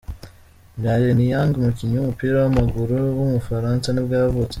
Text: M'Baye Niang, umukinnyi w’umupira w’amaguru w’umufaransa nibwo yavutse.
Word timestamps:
M'Baye 0.77 1.09
Niang, 1.17 1.53
umukinnyi 1.59 1.95
w’umupira 1.97 2.35
w’amaguru 2.43 2.95
w’umufaransa 3.17 3.87
nibwo 3.91 4.13
yavutse. 4.21 4.49